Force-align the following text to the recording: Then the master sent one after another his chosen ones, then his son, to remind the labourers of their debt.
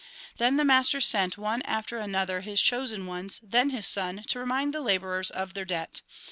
Then 0.37 0.57
the 0.57 0.65
master 0.65 0.99
sent 0.99 1.37
one 1.37 1.61
after 1.61 1.99
another 1.99 2.41
his 2.41 2.59
chosen 2.59 3.05
ones, 3.05 3.39
then 3.43 3.69
his 3.69 3.85
son, 3.85 4.23
to 4.29 4.39
remind 4.39 4.73
the 4.73 4.81
labourers 4.81 5.29
of 5.29 5.53
their 5.53 5.63
debt. 5.63 6.01